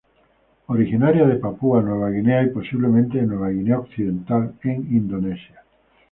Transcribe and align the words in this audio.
Originaria 0.65 1.27
de 1.27 1.35
Papúa 1.35 1.79
Nueva 1.83 2.09
Guinea 2.09 2.41
y 2.41 2.49
posiblemente 2.49 3.19
de 3.19 3.27
Nueva 3.27 3.49
Guinea 3.49 3.77
Occidental 3.81 4.55
en 4.63 4.87
Indonesia. 4.95 5.63